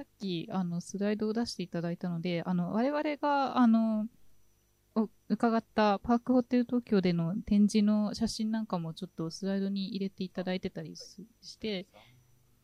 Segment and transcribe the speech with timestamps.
[0.00, 4.06] さっき、あの、スライドを出していただいたので、あの、我々が、あの、
[5.28, 11.86] 伺ったパークホテル東京での展示の写真なんかもちょっとスライドに入れていただいてたりして、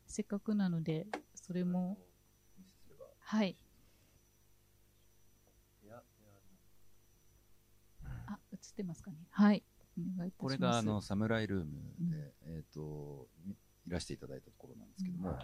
[0.07, 1.99] せっかくなので、それも、
[3.19, 3.55] はい。
[8.29, 9.18] あ、映ってますかね？
[9.29, 9.62] はい。
[9.98, 10.41] お願いいたします。
[10.41, 12.16] これがあの、サムライルームで、
[12.46, 13.29] うん、えっ、ー、と、
[13.87, 15.37] いらしていただいたところなんですけども、うん、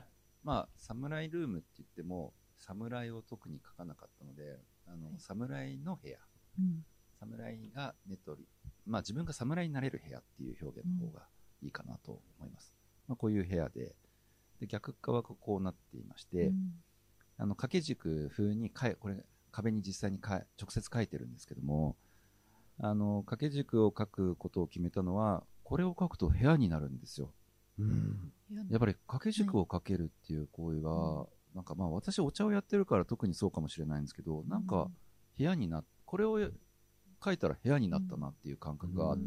[0.42, 6.18] まあ、サムライルームって言っても、侍を特に書かなかったので、あの、はい、侍の部屋。
[6.58, 6.84] うん、
[7.18, 8.48] 侍が寝取り。
[8.86, 11.26] まあ、自分が侍になれる部屋っていう表現の方が
[11.62, 12.74] いいかなと思います。
[13.08, 13.94] まあ、こういう部屋で、
[14.60, 16.52] で逆側がこうなっていまして、
[17.38, 19.16] あの掛け軸風にかこれ
[19.50, 21.96] 壁に実際にか直接書いてるんですけども
[22.78, 27.32] あの掛け軸を書くことを決めたのはこれを書くと部屋になるんですよ。
[27.78, 28.32] うん、
[28.70, 34.88] やっぱり掛け軸をかけるっていう行為は、なんかまあ私お茶をやってるから特にそうかもしれないんですけど、なんか
[35.38, 36.38] 部屋になこれを
[37.24, 39.22] 書いたら部屋になったなっていう感覚があって、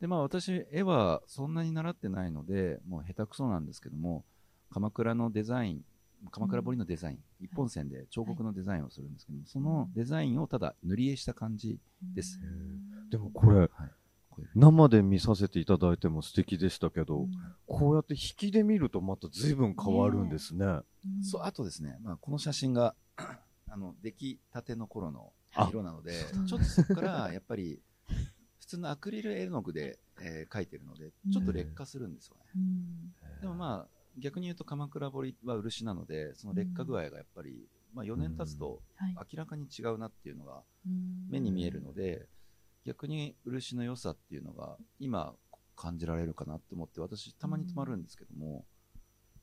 [0.00, 4.24] でまあ私絵はそんなに習ってないのでもう下手くそなんですけども
[4.70, 5.84] 鎌倉のデザイン
[6.30, 11.78] 鎌倉彫りのデザイン、一本線で彫刻のデザインをするんですけども、そのデザインをただ塗り絵した感じ
[12.14, 12.38] です。
[13.10, 13.68] でもこれ、はい
[14.54, 17.30] 生で見させていただいても素敵でしたけど、うん、
[17.66, 20.66] こうやって引きで見るとまた随分変わるんですね。
[20.66, 20.80] ね
[21.22, 22.94] そう、あとですね、まあ、この写真が、
[23.68, 25.32] あの、出来たての頃の
[25.70, 26.12] 色なので、
[26.46, 27.80] ちょっとそこからやっぱり、
[28.60, 32.42] 普通のアクリル絵の具で、えー、描いてるので、ちょっと劣化するんですよね。
[32.54, 40.62] うん、でもまあ、逆に言うと鎌倉彫は漆なので、その劣化具合がやっぱり、まあ4年経つと明らかに違うなっていうのが
[41.30, 42.26] 目に見えるので、
[42.84, 45.34] 逆に漆の良さっていうのが今
[45.76, 48.64] 感じられるかなって思って私たまに泊まるんですけども、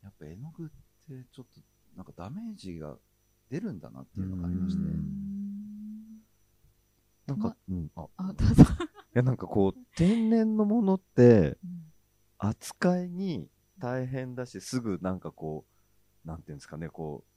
[0.03, 1.61] やっぱ絵の具ってちょっと
[1.95, 2.95] なんかダメージが
[3.49, 4.81] 出るんだなっていうのがありまして。
[7.27, 8.63] なんか、うん、あ、あどうぞ。
[9.13, 11.59] いや、なんかこう、天然のものって、
[12.39, 13.47] 扱いに
[13.77, 15.65] 大変だし、すぐなんかこ
[16.25, 17.29] う、なんていうんですかね、こう、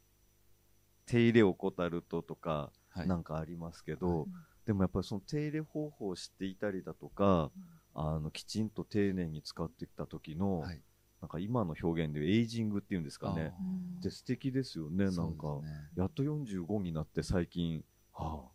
[1.05, 4.29] 手入れを怠るととか、なんかありますけど、はい
[4.67, 7.51] でもやっぱりその手入れ方法を知っていたりだとか、
[7.95, 10.81] あのきちんと丁寧に使ってきた時の、はい、
[11.21, 13.53] なんか今の表現でエイジングっていうんですかね。
[14.01, 18.51] で素敵ですよね、なんか、ね、やっと45になって最近、はあ、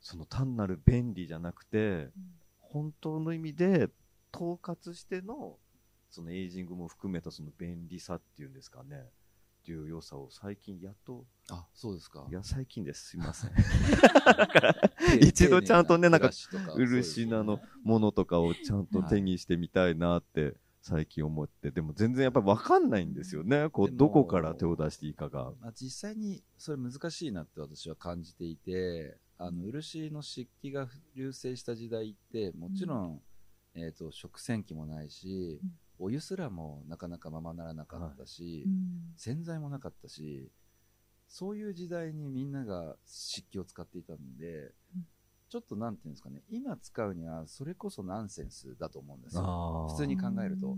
[0.00, 2.12] その単なる便利じゃなくて、うん、
[2.60, 3.88] 本当の意味で
[4.34, 5.56] 統括しての
[6.10, 9.04] そのエイジングも含めたその便利さっていうんですかね。
[9.66, 11.24] っていう良さを最近やっと。
[11.50, 12.24] あ、そうですか。
[12.30, 13.08] いや、最近です。
[13.08, 13.50] すいません。
[14.24, 14.76] だから、
[15.20, 16.30] 一度ちゃんとね、なんか、
[16.76, 23.68] 漆なのものとかをちゃんと手にしてみたいなって最近思って、でも全然やっぱり分かんないんですよね。
[23.70, 25.52] こう、どこから手を出していいかが。
[25.60, 33.20] まあ、実際にそれ難しいなって私は感じていて、あの、漆の漆器が流星した時代って、もちろん、
[33.74, 38.74] うん、えっ、と、食洗機もないし、うんお湯すらもなかなかままならなかったし、はい。
[39.16, 40.50] 洗剤もなかったし、
[41.28, 45.06] そういう時代にみんなが湿気を使っていたんで、うん、
[45.48, 49.88] ちょっとなんていうんですかね、今使うにはそれこそナンセンスだと思うんですよ。
[49.90, 50.76] 普通に考えると。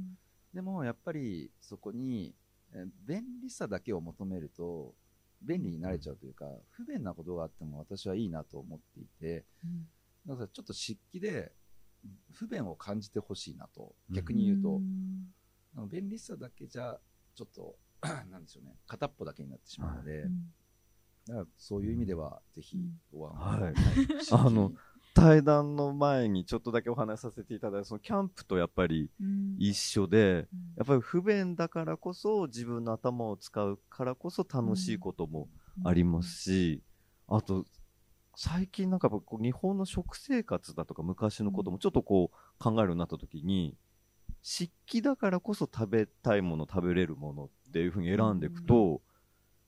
[0.55, 2.35] でもやっぱりそこに、
[2.73, 4.95] え便利さだけを求めると、
[5.43, 9.45] 便利になれちゃうというか、不便なことがあっても私はいいなと思っていて、
[10.27, 11.53] だからちょっと湿気で
[12.33, 14.81] 不便を感じてほしいなと、逆に言うと、
[15.77, 16.99] うん、便利さだけじゃ、
[17.35, 17.77] ちょっと、
[18.31, 20.25] なんでしょうね、片っぽだけになってしまうので、
[21.27, 22.79] だからそういう意味では、ぜひ
[23.13, 23.75] ご案内、はい、
[24.33, 24.73] あの、
[25.15, 29.11] 対談の前にちょっとだけお話しさせていただいた、そのキャンプとやっぱり
[29.59, 30.39] 一緒で、うん、
[30.77, 35.49] やっぱり不便だからこそ自分の頭を使うからこそ楽しいことも
[35.85, 36.83] ありますし、
[37.27, 37.65] あと
[38.41, 43.77] 最近なんかこう日本の食生活だとか昔のこともちょっとこう考えるようになった時に、
[44.43, 49.03] 湿気だからこそ食べたいもの食べれるものっていうふうに選んでいくと、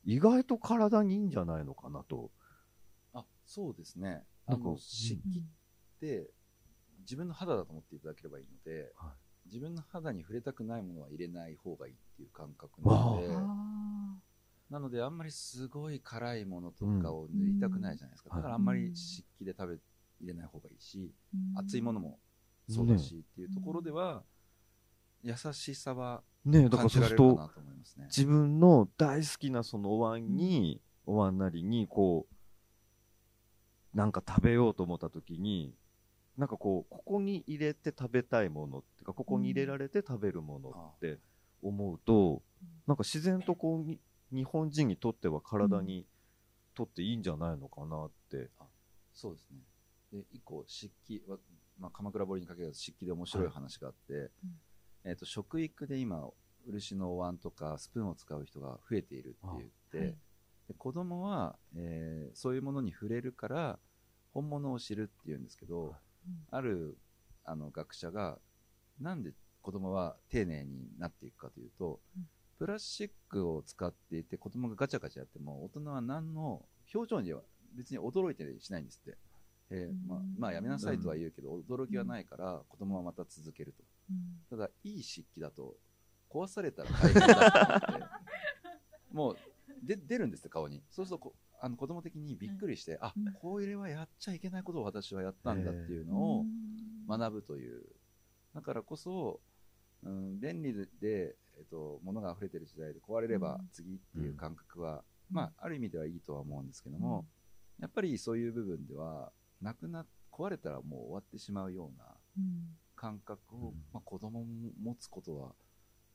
[0.04, 2.30] 意外と体にいいんじゃないのかなと。
[3.12, 4.22] あ、そうですね。
[4.46, 5.42] あの、湿気っ
[5.98, 6.30] て
[7.00, 9.08] 自分の肌だと思っていただければいいので、は
[9.46, 13.26] い、自分の肌に触れたくないものは入れない方がいいっていう感覚なので、
[14.70, 19.78] なのであんまりすごい辛いものとかを塗りたくないじゃないですか、だからあんまり湿気で食べ
[20.20, 21.12] 入れない方がいいし、
[21.56, 22.18] 熱いものも
[22.68, 24.22] そうだし、っていうところでは
[25.22, 27.50] 優しさはねだからそうすると
[28.06, 32.26] 自分の大好きなそのお椀に、お椀なりにこ
[33.94, 35.74] うなんか食べようと思った時に
[36.38, 41.18] なんかこうここに入れて食べたいものっていうかここに入れられて食べるものって
[41.60, 42.42] 思うと、
[42.86, 43.98] なんか自然とこう
[44.32, 46.06] 日本人にとっては体に
[46.74, 48.50] とっていいんじゃないのかなって。
[49.12, 49.58] そうですね。
[50.12, 51.38] で、一個、漆器は、
[51.78, 54.30] まあ、鎌倉彫りにかける漆器で面白い話があって、はい、
[55.04, 56.28] えっ、ー、と、食育で今、
[56.66, 60.06] 漆のお椀とかスプーンを使う人が増えているって言って、はい、
[60.68, 63.78] で子供は、えー、そういうものに触れるから
[64.32, 65.94] 本物を知るっていうんですけど、
[66.50, 66.96] ある
[67.44, 68.38] あの学者が
[69.00, 69.32] なんで
[69.62, 72.28] 子供は丁寧になっていくかというと、うん、
[72.60, 76.60] プラスチックを使っていて子供がガチャガチャやっても大人は何の
[76.94, 77.40] 表情には
[77.74, 79.16] 別に驚いてしないんですって。
[79.72, 83.84] えー、まあ、まあ、やめなさいとは言うけど、驚きはないから子供はまた続けると。
[84.50, 85.76] ただ、いい漆器だと
[86.28, 88.04] 壊されたら大変だって
[89.14, 89.36] もう
[89.82, 90.82] で出るんですって顔に。
[90.90, 96.44] そうするとこあの子供的にびっくりして、うん、あこれはやっちゃいけないことを私はやったんだっていうのを
[97.08, 97.86] 学ぶという。
[98.54, 99.40] だからこそ、
[100.04, 107.26] うん、便利で、えっと、物が溢れてる時代で壊れれば次っていう感覚は、うん、まあ、ある意味ではいいとは思うんですけども、
[107.80, 112.04] やっぱりそういう部分ではなくな壊れたらもう終わってしまうような
[112.96, 114.46] 感覚を、まあ、子供も
[114.82, 115.52] 持つことは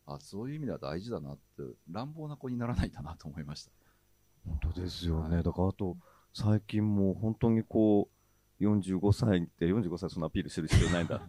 [0.07, 3.71] あそういう意味では大事だなって乱暴な子にならないかなと思いました。
[4.45, 5.97] 本当ですよね、はい、だからあと
[6.33, 8.09] 最近も本当にこ
[8.59, 11.21] う45歳って45歳そのアピールする必要ないんだ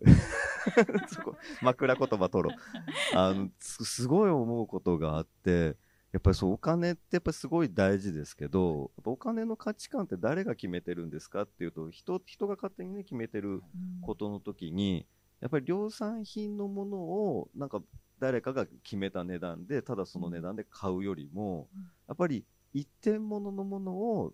[1.08, 2.58] そこ枕言葉取ろう。
[3.16, 5.76] あのすごい思うことがあって
[6.12, 13.62] やっぱりそうお金ってやっぱりすごい大事ですけどお金の価値観って誰が決めてるんですかっていうと人人が勝手にね決めてる
[14.02, 15.06] ことの時に、
[15.40, 17.82] やっぱり量産品のものをなんか
[18.18, 21.68] 誰かが決めた値段でただその値段で買うよりも、
[22.08, 24.32] やっぱり一点物のものを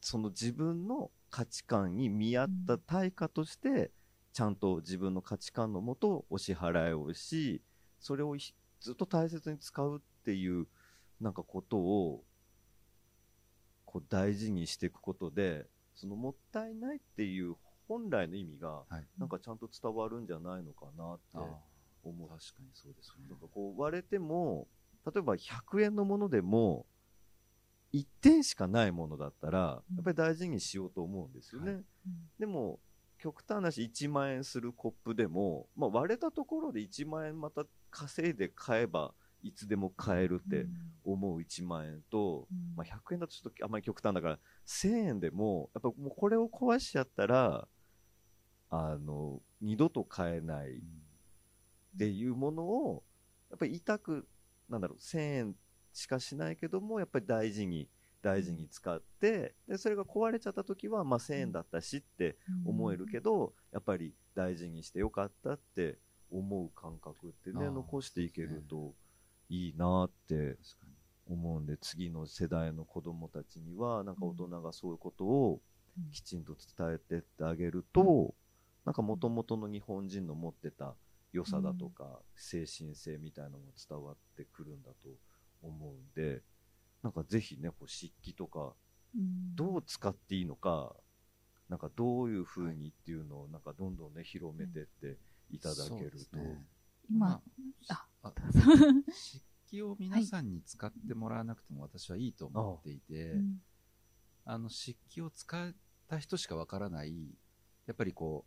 [0.00, 3.90] その自分の価値観に見合った対価として、
[4.32, 7.62] ちゃんと自分の価値観のもとお支払いをし
[7.98, 8.36] それを
[8.80, 10.66] ずっと大切に使うっていう
[11.20, 12.24] なんかことを
[13.84, 17.56] こう大事にしていくことでそのもったいないっていう
[17.90, 18.84] 本来の意味が、
[19.18, 21.38] なんかちゃんと伝わるんじゃないのかなって
[22.04, 22.28] 思う。
[22.28, 23.26] 確かにそうですね。
[23.28, 24.68] なんかこう割れても、
[25.04, 26.86] 例えば100円のものでも、
[27.92, 31.72] 1点しかないものだったら、やっぱり大事にしようと思うんですよね。
[31.72, 31.84] はい、
[32.38, 32.78] でも、
[33.20, 39.12] 極端なし1万円するコップでも、まあ、割れたところで1万円また稼いで買えば、
[39.42, 40.66] いつでも買えるって
[41.04, 47.68] 思う1万円と、うん、まあ、100円だとちょっとあんまり極端だから、1000円でも、やっぱもうこれを壊しちゃったら、
[48.70, 50.78] あの、二度と買えないっ
[51.98, 53.02] ていうものを、
[53.50, 54.26] やっぱり痛く、
[54.68, 55.56] なんだろう、1000円
[55.92, 57.88] しかしないけども、やっぱり大事に、
[58.22, 65.98] 大事に使って、で、それが壊れちゃった時は、まあ1000円だったしって思えるけど、やっぱり大事にしてよかったって
[66.30, 68.94] 思う感覚ってね、残していけると
[69.48, 70.56] いいなって
[71.28, 75.60] 思うんで、次の世代の子供たちには、なんか大人がそういうことを
[76.12, 78.34] きちんと伝えてってあげると、
[78.84, 80.94] なんかもともとの日本人の持ってた
[81.32, 85.08] 良さだとか、精神性みたいなのも伝わってくるんだと
[85.62, 86.42] 思うんで、
[87.02, 88.74] なんかぜひね、こう漆器とか、
[89.54, 90.94] どう使っていいのか、
[91.68, 95.18] なんかどういうふうにっていうのを、なんかどんどんね、広めてって
[95.50, 96.36] いただけると。
[96.36, 96.66] ね、
[97.10, 97.40] 今、
[97.88, 98.32] あ、あ
[99.12, 103.36] 漆器を皆さんに使ってもらわなくても私はいいと思っていて、
[104.44, 105.72] あの漆器を使っ
[106.08, 107.38] た人しかわからない、
[107.86, 108.44] やっぱりこ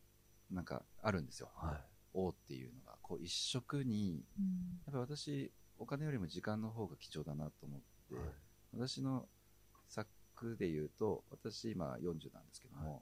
[0.52, 1.50] う、なんかあるんですよ。
[1.56, 1.82] はい。
[2.14, 4.46] 王っていうのが、こう一色に、うん、
[4.86, 8.24] やっぱり私、お金よりも時間の方が貴重だなと思って、はい、
[8.74, 9.28] 私の
[9.88, 12.98] 作で言うと、私今40なんですけども、は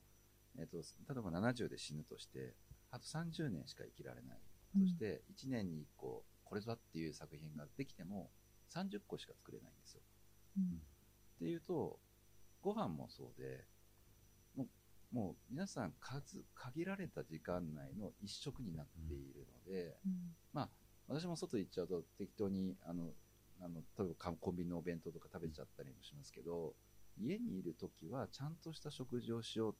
[0.57, 0.83] い、えっ、と、例
[1.19, 2.53] えば70で死ぬとして、
[2.91, 4.39] あと30年しか生きられない
[4.79, 8.29] として、1年に1個、これぞっていう作品ができても、
[8.73, 10.01] 30個しか作れないんですよ。
[10.57, 10.67] うん、っ
[11.39, 11.99] ていうと、
[12.61, 13.65] ご飯もそうで、
[15.11, 20.69] もう皆さん数、限られた時間内の一食になっているので、うん、まあ、
[21.07, 23.11] 私も外行っちゃうと適当に、あの、
[23.61, 26.73] あの、例えばコンビニのお弁当とか食べちゃったりもしますけど、
[27.17, 29.75] 家にいるときはちゃんとした食事をしよう。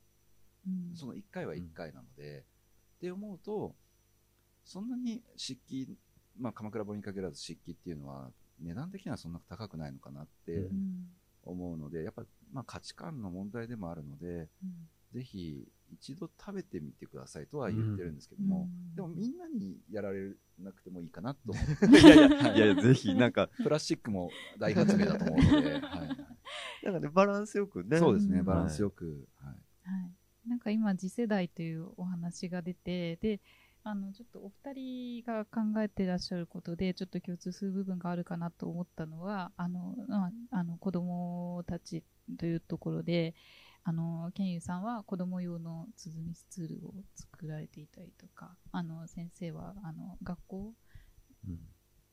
[0.67, 2.43] うん、その1回は1回なので、うん、っ
[3.00, 3.75] て思うと、
[4.63, 5.97] そんなに漆器、
[6.38, 10.69] まあ、鎌倉彫に限らず漆器っていうのは、値段的にはそんな高くないのかなって
[11.43, 14.50] 思うので、やっぱり、まあ、価値観の問題でもあるので、
[15.13, 21.99] ぜひ一度食べてみてくださいとは言ってるんですけども、うん、でもみんなにやられなくてもいいかなと思って。
[21.99, 23.49] いやいや、いやいや、ぜひ、なんか。
[23.61, 26.85] プラスチックも大発明だと思うので、はい。
[26.85, 27.97] なんかね、バランスよくね。
[27.97, 29.27] そうですね、バランスよく。
[29.37, 29.53] はい。
[29.83, 30.49] はい。
[30.49, 33.41] なんか今、次世代というお話が出て、で、
[33.83, 42.03] あの、ちょっとお二人が考えてらっしゃることで、ちょっと共通する部分があるかなと思ったのは、あの、まあ、あの、子供たち
[42.37, 43.33] というところで、
[43.83, 50.73] あの、ケンユさんは子供用の鼓スツールを作られていたりとか、あの、先生は、あの、学校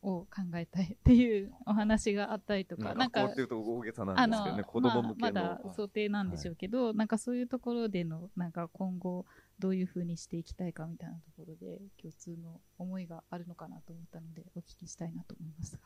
[0.03, 9.27] を考えたいっていうお話があったりとか、なんか、っていうと大げさなんですけどね、子供向けの、まあ、まだ想定なんでしょうけど、はい、なんかそういうところでの、なんか今後、
[9.59, 15.83] どういうふうにしていきたいかみたいなところで、共通の思いがあるのかなと思ったので、お聞きしたいなと思いますが。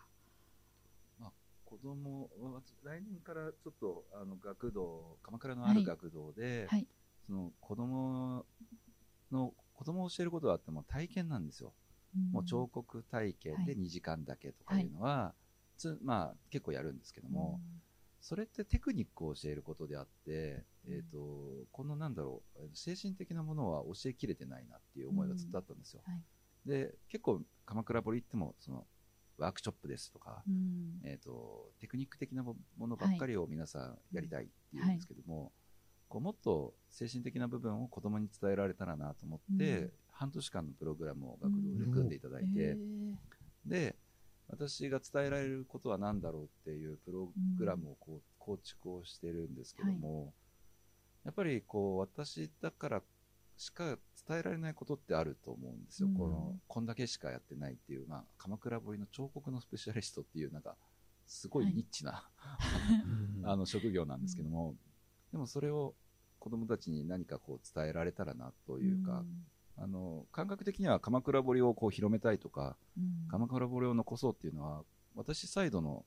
[1.73, 6.87] まあ、子供は、来年からちょっと、あの、学童、鎌倉のある学童で、はい、
[7.27, 8.45] その子供
[9.31, 11.73] の、子供を教えることはあっても体験なんですよ。
[12.31, 15.35] もう彫刻体験で2時間だけとかいうのは、
[15.79, 17.61] つまあ結構やるんですけども、
[18.21, 21.19] それってテクニックを教えることであって、えっ、と、
[21.73, 26.03] このなんだろう、精神的なものは教えきれてないなっていう思いがずっとあったんですよ。
[26.67, 28.87] で、結構鎌倉彫り行っても、その、
[29.39, 30.43] ワークショップですとか、
[31.05, 35.53] えっ、と、テクニック的なものばっかりを皆さんやりたいって言うんですけども、
[36.09, 42.77] こうもっと精神的な部分を子供に伝えられたらなと思って、半年間のプログラムを学童で組んでいただいて、
[43.65, 43.97] で、
[44.49, 50.33] 私が伝えられることは何だろうっていうプログラムをこう構築をしてるんですけども、はい、
[51.25, 53.03] やっぱりこう私だから
[53.63, 53.97] しか
[54.29, 60.75] 伝えられないことってあると思うんですよ、うん、このこんだけしかやってないっていう、まあ、鎌倉彫りの彫刻のスペシャリストっていうなんか
[61.27, 64.75] すごいニッチな、はい、 あの職業なんですけども、
[65.31, 65.95] でもそれを
[66.41, 69.25] 子供たちに何かこう伝えられたらなというか、
[69.77, 76.05] あの感覚的には鎌倉彫をこう広めたいとか、うん、鎌倉彫を残そうっていうのは私サイドの、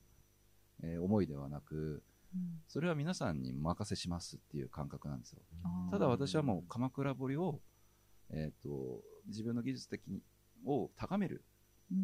[0.82, 2.02] えー、思いではなく、うん、
[2.68, 5.42] それは皆さんに任せしますっていう感覚なんですよ。
[5.90, 7.60] ただ私はもう鎌倉彫を、
[8.30, 10.20] えーと、自分の技術的に
[10.66, 11.44] を高める。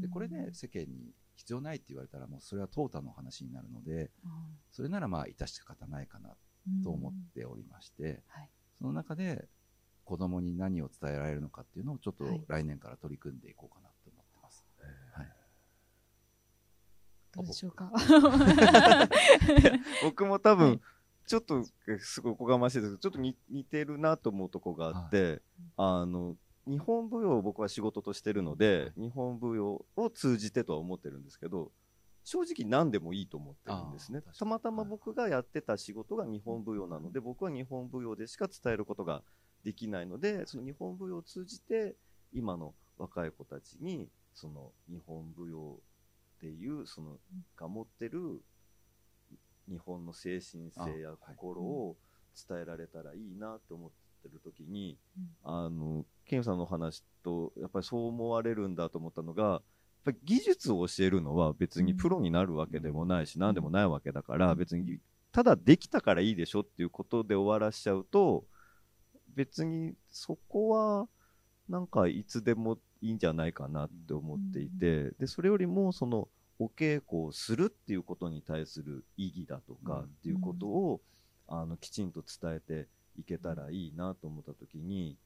[0.00, 4.10] でこれで世間に必要ないって言われたらもうそれは淘汰の話になるので、
[4.70, 6.36] それならまあ致し方ないかな
[6.84, 9.48] と思っておりまして、はい、その中で
[10.04, 14.66] 子供に何を伝えられるのかっていうのをちょっと来年から取り組んでいこうかなと思ってます。
[15.14, 15.28] はい、
[17.34, 17.90] どうでしょうか。
[20.04, 20.80] 僕も多分、
[21.26, 21.64] ちょっと
[22.00, 25.40] すごいおこがましいですけど、ちょっと似似てるなと思うとこがあって、はい、
[25.76, 26.36] あの、
[26.66, 31.72] 日本舞踊を僕は仕事としてるので、日本舞踊を通じてとは思ってるんですけど、
[32.24, 34.22] 正直何でもいいと思ってるんですね。
[34.38, 39.22] たまたま僕がやってた仕事が日本舞踊なので、僕は日本舞踊でしか伝えることが
[39.64, 41.96] できないので、その日本舞踊を通じて、
[42.32, 45.80] 今の若い子たちに、その日本舞踊
[46.42, 47.18] っていう、その、
[47.56, 48.42] が持ってる
[49.68, 51.96] 日本の精神性や心を
[52.48, 53.90] 伝えられたらいいなと思っ
[54.24, 54.98] てる時に、
[55.44, 59.62] あの、ケンさんの話と、やっぱりそう思われるんだと思ったのが、やっ
[60.06, 64.98] ぱり技術を教えるのは別にプロになるわけでもないし、何でもないわけだから、別に、
[65.30, 68.44] ただできたからいいでしょっていうことで終わらしちゃうと、
[69.36, 71.08] 別にそこは
[71.68, 76.28] なんかいつでもいいんじゃないかなって思っていて、で、それよりもその
[76.58, 81.00] お稽古をするっていうことに対する意義だとかっていうことを、
[81.48, 85.16] あの、きちんと伝えていけたらいいなと思った時に、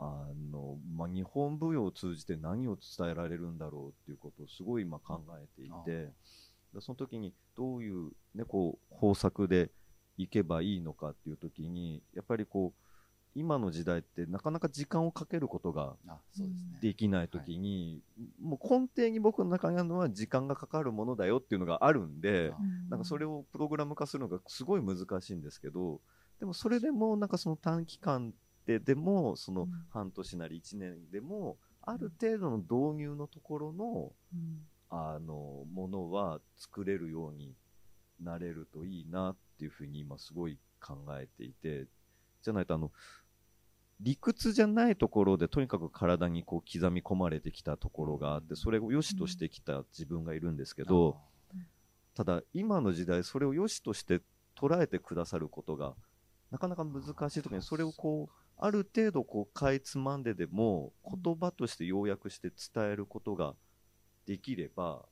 [0.00, 6.12] あの、まあ、日本舞踊を通じて何を伝えられるんだろうっていうことをすごい今考えていて、
[6.80, 9.70] その時にどういうね、こう、方策で
[10.18, 12.83] いけばいいのかっていう時に、やっぱりこう、
[13.34, 15.96] 今の時代ってなかなか時間をかけることが
[16.80, 18.00] できない時に、
[18.40, 22.54] もう根底に僕の中にあるのは時間がかかるものだよっていうのがあるんで、
[22.88, 26.00] なんかそれをプログラム化するのがすごい難しいんですけど、
[26.38, 28.32] でもそれでもなんかその短期間
[28.66, 34.12] ででも、その半年なり1年でも、ある程度の導入のところの、
[34.90, 37.54] あの、ものは作れるように
[38.20, 41.86] なれるといいなっていうふうに今すごい考えていて、
[42.42, 42.90] じゃないとあの、
[44.00, 51.16] 理屈じゃないところでとにかく体にこう刻み込まれてきたところがあって、それを良しとしてきた自分がいるんですけど、
[52.14, 54.20] ただ今の時代それを良しとして
[54.56, 55.94] 捉えてくださることが
[56.50, 63.54] なかなか難しい時にそれをこうある程度こうかいつまんででも言葉として要約して伝えることが
[64.26, 65.04] できれば、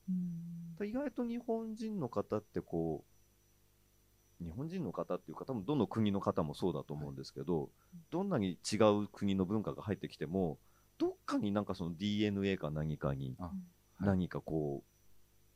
[0.82, 3.21] 意外と日本人の方ってこう
[4.42, 7.70] 日本人の方っていうか、多分どの国の方もそうだと思うんですけど、はい、
[8.10, 10.58] どんなに違う国の文化が入ってきても、
[10.98, 13.36] どっかになんかその DNA か何かに、
[14.00, 14.92] 何かこう、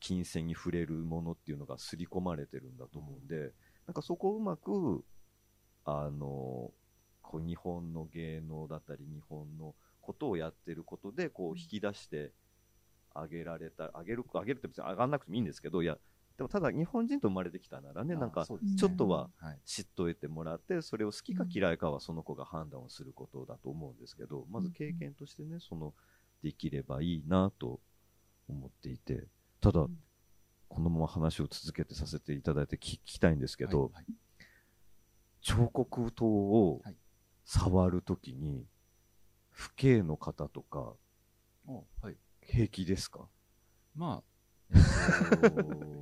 [0.00, 3.52] 金銭に触れるものっていうのが刷り込まれてるんだと思うんで、
[3.86, 5.04] なんかそこをうまく、
[5.84, 6.72] あの、
[7.22, 12.32] こう日本の芸能だったり、日本のことをやってることで、こう、引き出して
[13.14, 15.98] あげられた、あげる、あげるって別に上がんなくてもいいんですけど、いや、
[16.36, 19.60] でもただ日本人と生まれてきたならね、なんか、ちょっとははい。
[19.64, 25.94] 知っといてもらって、それを好きか嫌いかはその子が判断をすることだと思うんですけど、まず経験としてね、その、
[26.42, 27.80] できればいいなと
[28.48, 29.28] 思っていて、
[29.60, 29.86] ただ、
[30.68, 34.04] このまま話を続けてさせていただいて聞きたいんですけど、はい
[35.42, 36.96] 彫刻刀をはい。
[37.44, 38.66] 触るときに、
[39.54, 40.94] 父兄の方とか。
[42.40, 43.28] 平気ですか？
[43.94, 45.95] まあ、えっと、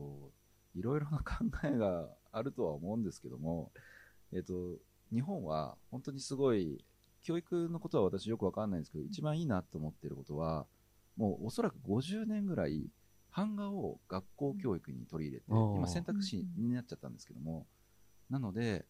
[0.75, 3.71] いろいろな考えがあるとは思うんですけども、
[4.33, 4.53] えっと、
[5.13, 6.85] 日本は本当にすごい、
[7.23, 10.67] 教育のことは私よくわかんないんですけど、一番いいなと思ってることは、
[11.17, 12.87] もうおそらく50年ぐらい、
[13.35, 17.67] 版画を学校教育に取り入れて、うん今選択肢になっちゃったんですけども、
[18.29, 18.85] なので、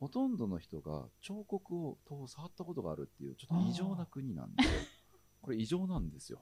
[0.00, 4.72] ほとんどの人が彫刻をと触ったことがあるっていう、ちょっと異常な国なんですよ。
[5.42, 6.40] これ異常なんですよ。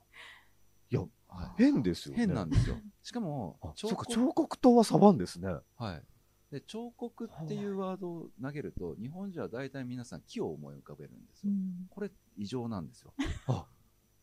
[0.90, 1.10] いや、はい
[1.56, 2.26] 変ですよね。
[2.26, 2.76] 変なんですよ。
[3.02, 5.48] しかもあ、そうか、彫刻刀は触るんですね。
[5.76, 6.02] はい。
[6.50, 11.52] で、彫刻っていうワードを投げると、日本人は大体皆さん木を思い浮かべるんですよ。
[11.90, 13.12] これ異常なんですよ。
[13.46, 13.66] あ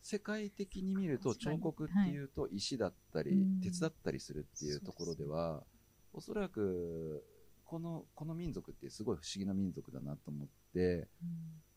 [0.02, 5.64] 世界的に見ると彫刻っていうと石だったり、うん鉄だったりするっていうところでは、
[6.12, 7.24] おそらく
[7.64, 11.08] このこの民族ってすごい不思議な民族だなと思って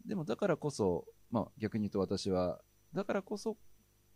[0.05, 2.62] でもだからこそ、まあ、逆に言うと私は
[2.93, 3.57] だからこそ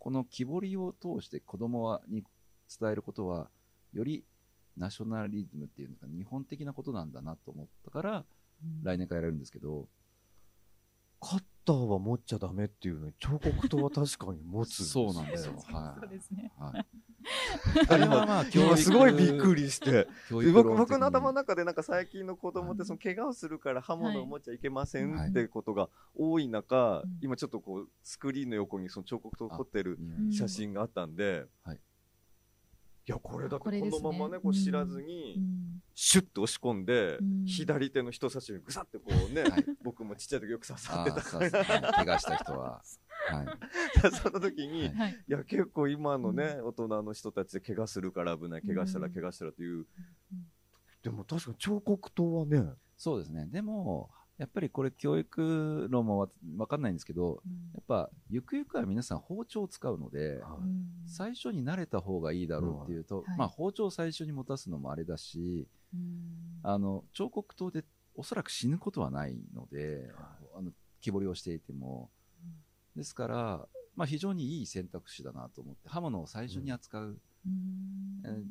[0.04, 2.22] この木彫りを通して子供はに
[2.78, 3.48] 伝えることは
[3.94, 4.22] より
[4.76, 8.24] ナショナリズムっていうのか日本的なことなんだなと思ったから
[8.82, 9.88] 来年からやるんですけど
[11.64, 15.52] ターは持っちゃダメっていうのに、彫刻刀は確かに持つ そうなんですよ。
[15.52, 15.62] ね。
[15.72, 16.00] はい。
[16.00, 16.52] そうですね。
[16.58, 16.86] はい、
[17.88, 20.06] あれはまあ今すごいびっくりして。
[20.30, 27.18] 僕僕の頭の中でなんか最近の子供ってその怪我をするから刃物を持っちゃいけませんはいってことが多い中、うん。
[27.20, 31.80] 今ちょっとこうスクリーンの横にその彫刻刀を撮ってるうん写真があったんで、はいい
[33.12, 35.74] やこれだってこのままねこう知らずにうん。
[35.96, 37.44] シュッと押し込んで、うん。
[37.46, 39.64] 左手の人差し指にぐさってこうね、はい。
[39.82, 42.82] 僕もちっちゃい時よく刺さあってたから、怪我した人は、
[43.30, 43.46] はい、
[44.02, 44.90] ら その時に、はい。
[44.90, 45.24] い、はい。
[45.28, 49.86] や結構今のね、大人の人たちで怪我するから危ない怪我したらうん怪我したらという、
[51.02, 53.46] でも確かに彫刻刀はね、そうですね。
[53.46, 57.40] でもやっぱりこれ教育論もわわかんないんですけど
[57.74, 60.40] やっぱゆくゆくは皆さん包丁を使うので
[61.06, 63.38] 最初に慣れた方がいいだろうっていうと、はい。
[63.38, 65.68] まあ、包丁を最初に持たすのもあれだし
[66.62, 67.84] あの彫刻刀で
[68.16, 70.10] おそらく死ぬことはないので、
[70.56, 70.70] あの
[71.00, 72.10] 木彫りをしていても、
[72.94, 77.33] ですから、まあ、非常にいい選択肢だなと思って刃物を最初に扱う、えー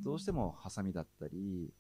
[0.03, 1.73] どうしてもハサミだったり、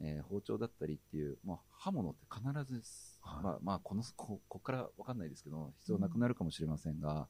[0.00, 3.42] えー包丁だったりっていう、まあ、刃物って必ずです、はい。
[3.42, 7.28] まあまあ、このここっから分かんないですけど必要なくなるかもしれませんが、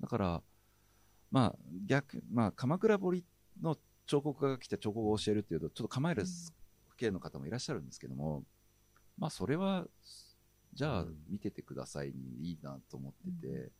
[0.00, 0.42] だから、
[1.30, 3.24] まあ逆まあ、鎌倉彫り
[3.60, 6.52] の彫刻家が来て彫刻を教えるっていうとちょっと構える父
[6.98, 8.44] 兄の方もいらっしゃるんですけども、
[9.18, 9.86] まあ、それは
[10.74, 11.16] じゃあうん。
[11.30, 13.70] 見ててくださいにいいなと思ってて、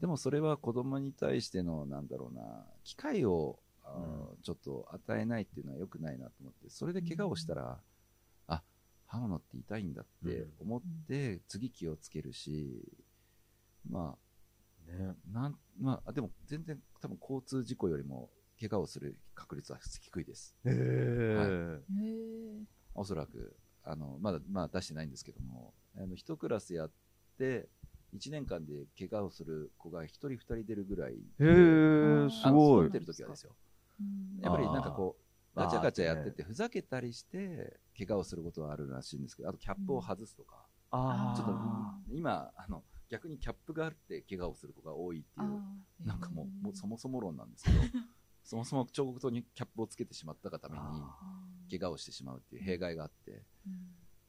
[0.00, 7.78] でもそれは子供に対してのなんだろうな機会をあーちょっと与えないっていうのは良くないなと思ってそれで怪我をしたら、
[8.48, 8.62] あ
[9.06, 12.82] 刃物って痛いんだって思って次気をつけるし、
[13.88, 14.16] ま
[14.86, 15.08] ね。
[15.10, 20.56] あなんまあでも全然多分交通事故よりも怪我をする確率は低いです。
[20.64, 21.80] へえ、
[22.94, 26.90] おそらくあのまだ、まあ、出してないんですけどもあの一クラスやっ
[27.38, 27.68] て
[28.14, 32.90] 1年間で怪我をする子が1人2人出るぐらいへえ、すごい。
[32.90, 32.98] て。
[32.98, 33.54] る時はですよ
[34.40, 47.78] やっぱりなんかこうガチャガチャやっててふざけたりして怪我をすることはあるらしいんですけどあとキャップを外すとか、あちょっとあ今あの逆にキャップがあって怪我をする子が多いっていうなんかもうもうそもそも論なんですけど
[48.44, 50.82] そもそも彫刻刀にキャップをつけてしまったがために
[51.70, 53.42] 怪我をしてしまうっていう弊害があって。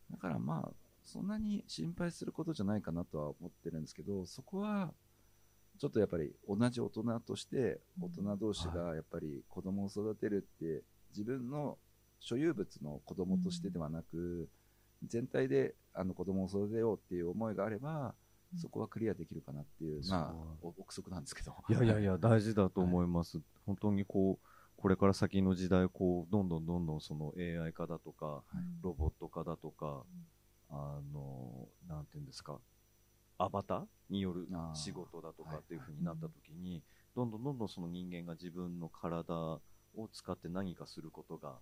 [0.09, 0.71] だからまあ
[1.03, 4.93] そんなに心配することじゃないかなとは思ってるんですけどそこは
[5.77, 11.77] ちょっとやっぱり同じ大人として大人同士がやっぱり子供を育てるって自分の
[12.19, 14.49] 所有物の子供としてではなく
[15.05, 18.15] 全体であの子供を育てようっていう思いがあれば
[18.55, 21.53] そこはクリアできるかなっていう、まあ、お憶測なんですけど。
[21.69, 23.39] いやいやいや、大事だと思います。
[23.65, 28.43] 本当にこう、これから先の時代、こう、どんどんどんどんその AI 化だとか、
[28.81, 30.03] ロボット化だとか、
[30.69, 32.59] あの、なんていうんですか、
[33.37, 36.81] アバターによる仕事だとかはいっていうふうになった時に、
[37.15, 39.61] どんどんどんどんその人間が自分の体を
[40.11, 41.55] 使って何かすることが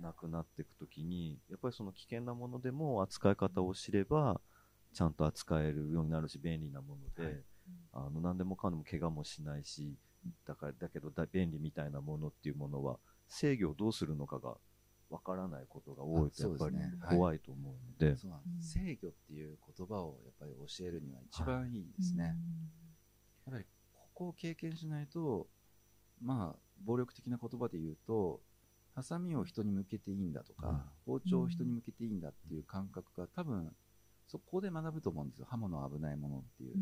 [0.00, 4.40] なくなっていくときに、やっぱりその危険なものでも扱い方を知れば、
[4.92, 7.42] ちゃんと扱えるようになるし、便利なもので、はい。
[7.92, 9.94] あの何でもかんでも怪我もしないし
[10.46, 12.98] だからだけどだ便利みたいなものっていうものは
[13.28, 14.54] 制御をどうするのかが
[15.10, 16.76] わからないことが多いとやっぱり
[17.16, 18.72] 怖いと思うので、そうなんです。
[18.72, 22.24] 制御っていう言葉をやっぱり教えるには一番いいですね。
[23.46, 25.48] やっぱりここを経験しないと、
[26.22, 28.40] まあ、暴力的な言葉で言うと、
[28.94, 33.74] ハサミを人に向けていいんだとか、包丁を人に向けていいんだっていう感覚が多分、
[34.26, 35.46] そこで学ぶと思うんですよ。
[35.50, 36.76] 刃物は危ないものっていう。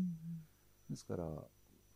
[0.89, 1.25] ですから、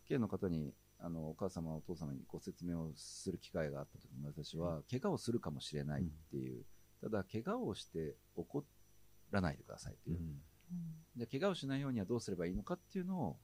[0.05, 6.65] 父兄の方に、あの、お母様、お父様にご説明をする機会があった時に私は、怪我をするかもしれないっていう、
[7.01, 8.63] ただ、怪我をして怒
[9.31, 10.19] らないでくださいという。
[11.15, 13.39] で、怪我をしないようにはどうすればいいのかっていうのを、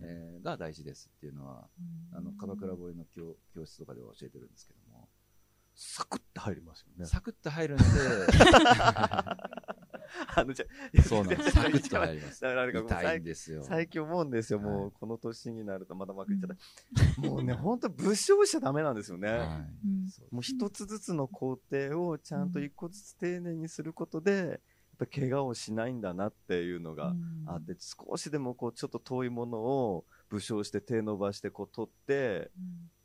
[0.00, 1.68] えーが大事ですっていうのは、
[2.12, 5.08] あの、鎌倉彫りの教教室とかでは教えてるんですけども、
[5.74, 7.06] サクッて入りますよね。
[7.06, 7.84] サクッと入るので、
[10.34, 11.50] あのじゃそうなんです。
[11.52, 12.40] サクッと入ります。
[12.40, 13.62] だからなんか痛いんですよ。
[13.64, 17.20] 最近思うんですよ、もはうこの年になるとまだうまくいっちゃった。
[17.20, 19.28] もうね、本当武将しちゃダメなんですよね。
[19.28, 19.80] はい
[20.30, 24.58] もう一つずつの工程をちゃんと一個ずつ丁寧にすることで、やっ
[24.98, 27.14] ぱ怪我をしないんだなっていうのが
[27.46, 32.50] あって、少しでもこうちょっと遠いものを武将して手伸ばしてこう取って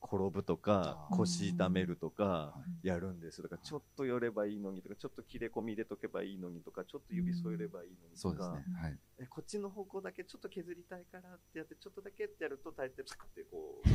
[0.01, 3.43] 転ぶとか腰痛めるとかはいやるんですよ。
[3.43, 8.63] だからちょっと寄ればいいのにとか、ちょっと切れ込み入れとけばいいのにとか、ちょっと指添えればいいのにとか、そうですね。
[8.79, 8.99] はい。
[9.17, 13.87] えこっちの方向だけちょっと削りたいからってやって、ちょっとだけってやると大抵プクってこう、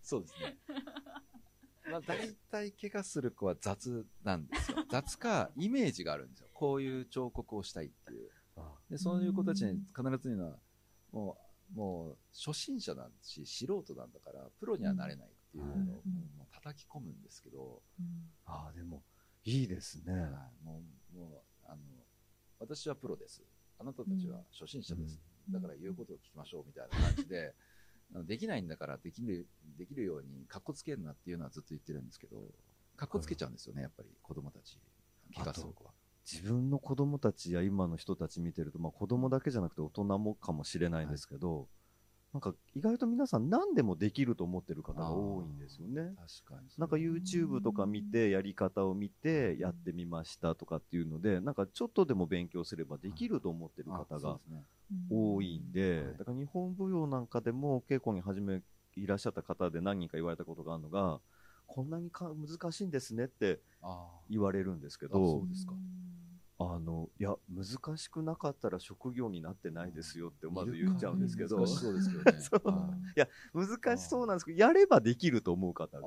[0.00, 0.58] そうですね。
[1.90, 2.18] まあ、大
[2.50, 4.78] 体怪我する子は雑なんですよ。
[4.90, 6.48] 雑か、イメージがあるんですよ。
[6.52, 8.30] こういう彫刻をしたいっていう。
[8.90, 10.58] で、そういう子たちに必ず言うのは、
[11.16, 11.38] も
[11.74, 15.82] う、もう、初心者なんし、素人なんだから、プロにはなれないっていうのを、うん
[16.36, 17.82] もう叩き込むんですけど、
[18.44, 19.02] ああ、でも、
[19.44, 20.12] いいですね。
[20.12, 20.82] はいも
[21.14, 21.82] う、もう、あの、
[22.58, 23.42] 私はプロです。
[23.78, 25.20] あなたたちは初心者です。
[25.50, 27.54] だから言うことを聞きましょうみたいな感じで、
[28.26, 29.46] できないんだからできる、
[29.78, 32.52] できるように格好つけるなっていうのはずっと言ってるんですけど、
[32.96, 34.78] 格好つけちゃうんですよね、やっぱり子供たち。
[35.34, 35.92] 怪我する子は。
[36.30, 41.68] 自分の子供たちや今の人たち見てると、まあ子供だけじゃなくて大人もかもしれないんですけど、
[42.32, 46.14] なんか意外と皆さん何でもできると思ってる方が多いんですよね。
[46.44, 46.68] 確かに。
[46.76, 54.38] なんか YouTube とか見て、やり方を見て、やってみましたとかっていうので、なんかちょっとでも勉強すればできると思ってるあ方が。
[55.10, 58.62] 多いんではい、だから日本舞踊なんかでも稽古に初め
[58.94, 61.20] いらっしゃった方で何人か言われたことがあるのが、
[61.66, 65.72] こんなにか難しいんですねってあ言われるんですけあどそう、ですか
[66.58, 72.40] あの、いや、難しくなかったら職業になってないですよってまず言っちゃうんですけど、難しそうですけどね。
[72.40, 72.68] そう。
[72.68, 76.06] はい難しそうなんですけど、やればできると思う方が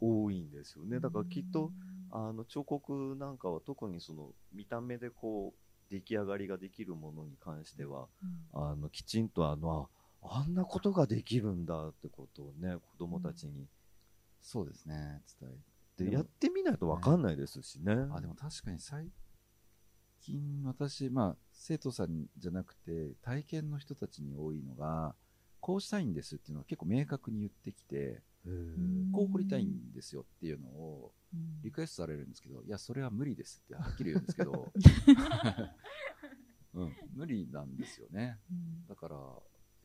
[0.00, 1.00] 多いんですよね。
[1.00, 1.72] だからきっと、
[2.10, 8.08] あの彫刻なんかは特にその見た目でこう出来上がりができるものに関しては、
[8.52, 9.88] あのきちんとあの
[10.22, 13.66] ああんなことができるんだってことをね子供たちに、
[14.40, 16.04] そうですね、伝え。
[16.04, 17.92] でやってみないとわかんないですしね。
[18.12, 19.10] あ、でも確かに最
[20.28, 25.14] 近私、まあ、生徒さんじゃなくて、体験の人たちに多いのが、
[25.60, 28.20] こうしたいんですっていうのは結構明確に言ってきて、
[29.12, 31.12] こう掘りたいんですよっていうのを
[31.62, 34.72] リクエストされるんですけど、いや、それは無理ですってはっきり言うんですけど、
[36.74, 38.38] うん、無理なんですよね。
[38.86, 39.16] だから、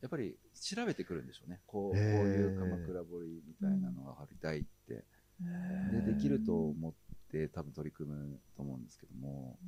[0.02, 1.62] やっぱり調べてくるんでしょうね。
[1.66, 5.04] こういう鎌倉彫りみたいなのが貼りたいって。
[5.90, 6.94] で、できると思っ
[7.30, 9.58] て多分取り組むと思うんですけども、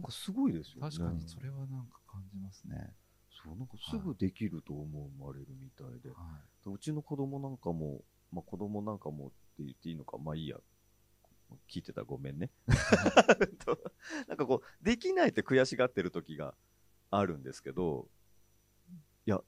[0.00, 0.90] なんかすごいですよね。
[0.90, 2.94] 確かにそれはなんか感じますね。
[3.30, 6.16] そうなんかすぐできると思われるみたいで、は
[6.66, 10.56] うちの子供なんかも、まあ、子供なんかもって言っていいのか、まあいいや。
[11.68, 12.50] 聞いてたらごめんね。
[13.64, 13.78] と
[14.28, 16.54] なんかこう、できないって悔しがってる時が
[17.10, 18.08] あるんですけど、
[19.26, 19.40] いや、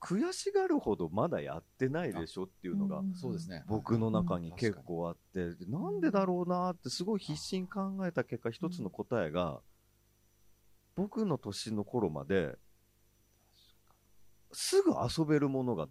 [0.00, 3.14] 悔しがるほどまだやってないでしょっていうのがい。
[3.14, 3.64] そうですね。
[3.66, 9.62] 僕の中にうん結構あって、でなんでだろうなってすごい必死に考えた結果、一つの答えが、
[10.94, 12.58] 僕の年の頃まで、
[14.52, 15.88] すぐ遊べるものが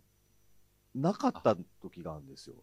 [0.94, 2.56] なかった時があるんですよ。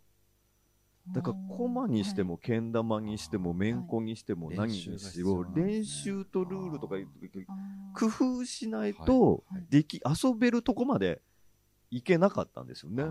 [1.12, 4.56] だから、コマにしても、けん玉にしても、めんこにしても、はい。
[4.58, 6.96] 何にしても練習とルールとか
[7.94, 11.22] 工夫しないとはい、でき、遊べるとこまで
[11.90, 13.04] いけなかったんですよね。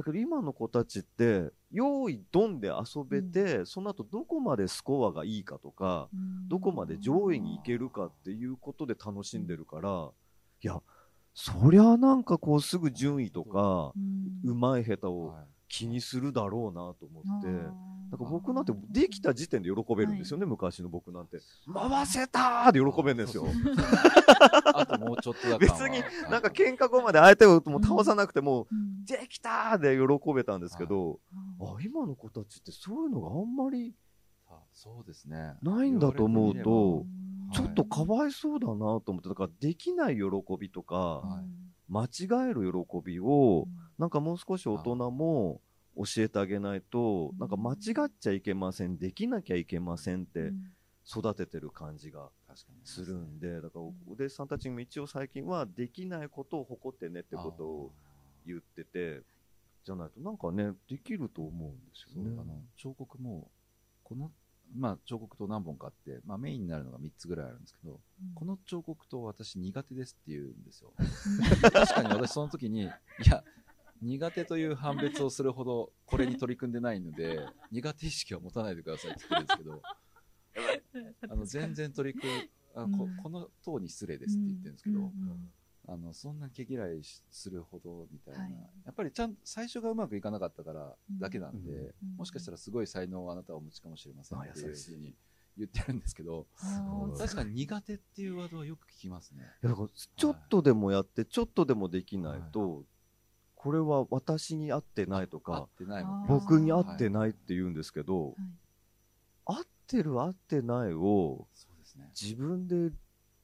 [0.00, 6.08] あだから今の子たちって、用意ドンで遊べて、その後どこまでスコアがいいかとか、
[6.48, 10.08] どこまで上位に行けるかっていうことで楽しんでるから、
[10.62, 10.80] いや、
[11.34, 13.92] そりゃなんかこうすぐ順位とか、
[14.44, 17.48] うまい下手をはい気にするだろうなと思って、
[18.10, 21.38] だから僕なんてできた時点で喜べるんですよね、昔の僕なんて。
[21.72, 23.46] 回せたーで喜べるんですよ。
[24.74, 28.66] あともうちょっとだ別になんか喧嘩後まで相手をもう倒さなくても、
[29.04, 29.78] できたー！
[29.78, 31.20] で喜べたんですけど、
[31.60, 33.94] あ、今の子たちってそういうのがあんまり
[34.72, 35.54] そうですね。
[35.62, 37.06] ないんだと思うと、
[37.52, 40.22] ちょっとかわいそうだなと思って、だからできない喜
[40.58, 41.22] びとか、
[41.88, 43.66] 間違える喜びを、
[43.98, 45.60] なんかもう少し大人も
[45.96, 50.52] 教えてあげないと、なんか間違っちゃいけません、できなきゃいけませんって
[51.06, 52.30] 育ててる感じが
[52.84, 57.92] するんで、だからお弟子さんたちも一応最近はできないことを誇ってねってことを
[58.46, 59.22] 言ってて、
[59.84, 62.36] じゃないとなんかね、できると思うんですよね。
[62.38, 63.50] あの彫刻も、
[64.04, 64.30] この
[64.76, 70.92] まあ、彫刻刀何本かあって、まあ、メインになるのが3つぐらいあるんですけど、うん、この彫刻刀私苦手ですって言うんですよ。
[71.72, 72.86] 確かに私その時に、い
[73.28, 73.42] や、
[74.00, 85.52] 苦手という判別をするほどこれに取り組んでないので、苦手意識は持たないでくださいって言ってるんですけど、 あの全然取り組むあこ、この塔に失礼ですって言ってるんですけど、うんうん
[85.88, 88.52] あのそんな毛嫌いするほどみたいな、はい、
[88.86, 91.74] やっぱりちゃん最初がうまくいかなかったからだけなんで、う
[92.14, 95.14] ん、もしかしたらすごい才能をあなたはお持ちかもしれませんっていうふうに
[95.56, 96.46] 言ってるんですけど
[97.18, 99.44] 確かに苦手っていうワードはよく聞きますね。
[99.62, 102.84] だからちょっとでもやって、ちょっとでもできないと、はい、
[103.56, 105.68] これは私に合ってないとか
[106.28, 108.34] 僕に合ってないって言うんですけど、
[109.44, 111.46] 合ってる合ってないを
[112.20, 112.90] 自分で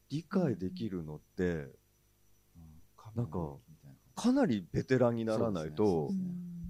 [0.09, 1.68] 理解できるのって、
[3.16, 3.57] なんか、
[4.14, 6.11] かなりベテランにならないと、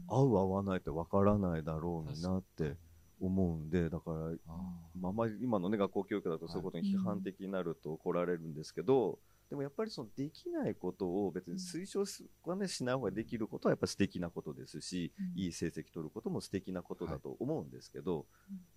[0.09, 2.77] 合う合わないって分からないだろうになって
[3.21, 4.53] 思うんで、だから、
[5.01, 9.19] まあ、まり今のね、学校教育だとそういうことに批判的になると怒られるんですけど、
[9.51, 12.05] でもやっぱりそのできないことを別に推奨
[12.45, 18.27] はね、しない方ができることはやっぱ素敵なことですし、いい成績取ることも素敵なことだと思うんですけど、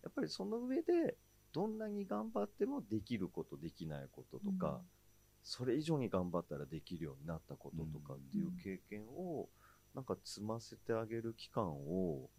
[0.04, 1.18] やっぱりその上で、
[1.52, 4.82] どんなに頑張ってもできること、できないこととか、
[5.44, 9.48] それ以上に頑張ったらできるようになったこととかっていう経験を、
[9.96, 12.30] なんか積ませてあげる期間を、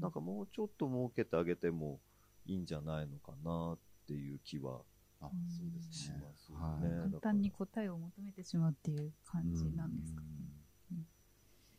[0.00, 2.00] なんかもうちょっと設けてあげても
[2.46, 4.80] いいんじゃないのかなっていう気は
[5.20, 10.22] あそうですしますね、はい、簡単に答えを求めてしまうっていう感じなんですか、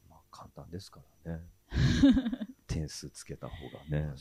[0.09, 1.45] まあ簡単ですからね。
[2.67, 4.13] 点数つけた方がね